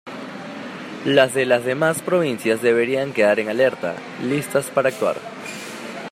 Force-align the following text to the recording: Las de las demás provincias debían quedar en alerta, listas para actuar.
Las 1.05 1.35
de 1.35 1.45
las 1.45 1.63
demás 1.63 2.01
provincias 2.01 2.63
debían 2.63 3.13
quedar 3.13 3.39
en 3.39 3.49
alerta, 3.49 3.93
listas 4.23 4.65
para 4.71 4.89
actuar. 4.89 5.17